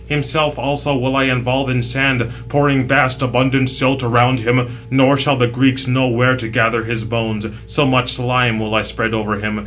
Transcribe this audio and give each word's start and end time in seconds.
Himself 0.07 0.57
also 0.57 0.95
will 0.97 1.15
I 1.15 1.25
involve 1.25 1.69
in 1.69 1.83
sand, 1.83 2.27
pouring 2.49 2.87
vast 2.87 3.21
abundant 3.21 3.69
silt 3.69 4.01
around 4.01 4.39
him; 4.39 4.65
nor 4.89 5.15
shall 5.15 5.35
the 5.35 5.45
Greeks 5.45 5.85
know 5.85 6.07
where 6.07 6.35
to 6.37 6.47
gather 6.47 6.83
his 6.85 7.03
bones, 7.03 7.45
so 7.67 7.85
much 7.85 8.13
slime 8.13 8.57
will 8.57 8.73
I 8.73 8.81
spread 8.81 9.13
over 9.13 9.35
him. 9.37 9.59